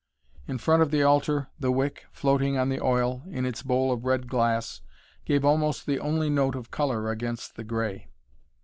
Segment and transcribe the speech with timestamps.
[0.47, 4.03] In front of the altar the wick, floating on the oil, in its bowl of
[4.03, 4.81] red glass,
[5.25, 8.09] gave almost the only note of color against the grey.